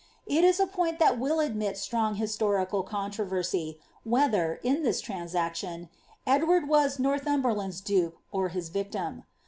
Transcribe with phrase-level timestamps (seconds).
[0.25, 5.89] It is a point that wi)l adoiii atvo^g Us tocical controversy, whether, in Uiis trapsaotioD,
[6.25, 9.25] Edw^ was NoiSihb berland's dupe, or his victim.'